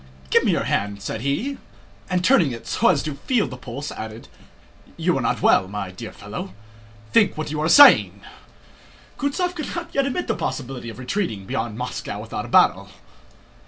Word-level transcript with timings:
"Give 0.31 0.43
me 0.43 0.51
your 0.51 0.63
hand," 0.63 0.99
said 1.03 1.21
he 1.21 1.59
and, 2.09 2.23
turning 2.25 2.49
it 2.51 2.61
over 2.61 2.65
so 2.67 2.87
as 2.87 3.03
to 3.03 3.13
feel 3.13 3.45
the 3.47 3.55
pulse, 3.55 3.91
added: 3.91 4.29
"You 4.97 5.15
are 5.15 5.21
not 5.21 5.43
well, 5.43 5.67
my 5.67 5.91
dear 5.91 6.11
fellow. 6.11 6.55
Think 7.13 7.37
what 7.37 7.51
you 7.51 7.59
are 7.61 7.69
saying!" 7.69 8.21
Kutúzov 9.19 9.53
could 9.53 9.75
not 9.75 9.93
yet 9.93 10.07
admit 10.07 10.25
the 10.25 10.33
possibility 10.33 10.89
of 10.89 10.97
retreating 10.97 11.45
beyond 11.45 11.77
Moscow 11.77 12.19
without 12.19 12.45
a 12.45 12.47
battle. 12.47 12.89